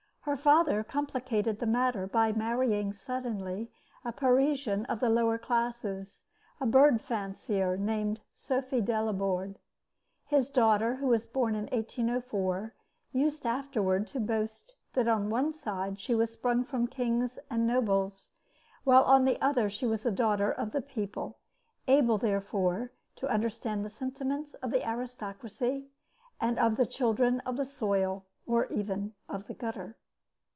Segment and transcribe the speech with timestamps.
[0.25, 3.71] Her father complicated the matter by marrying suddenly
[4.05, 6.25] a Parisian of the lower classes,
[6.59, 9.55] a bird fancier named Sophie Delaborde.
[10.27, 12.75] His daughter, who was born in 1804,
[13.11, 18.29] used afterward to boast that on one side she was sprung from kings and nobles,
[18.83, 21.39] while on the other she was a daughter of the people,
[21.87, 25.89] able, therefore, to understand the sentiments of the aristocracy
[26.39, 29.97] and of the children of the soil, or even of the gutter.